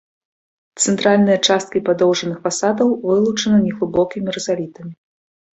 Цэнтральныя 0.85 1.39
часткі 1.49 1.83
падоўжных 1.89 2.39
фасадаў 2.45 2.87
вылучаны 3.05 3.59
неглыбокімі 3.67 4.29
рызалітамі. 4.39 4.93